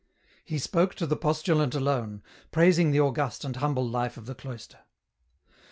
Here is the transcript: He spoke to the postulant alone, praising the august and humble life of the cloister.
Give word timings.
He 0.43 0.57
spoke 0.57 0.95
to 0.95 1.05
the 1.05 1.15
postulant 1.15 1.75
alone, 1.75 2.23
praising 2.51 2.89
the 2.89 2.99
august 3.01 3.45
and 3.45 3.55
humble 3.57 3.87
life 3.87 4.17
of 4.17 4.25
the 4.25 4.33
cloister. 4.33 4.79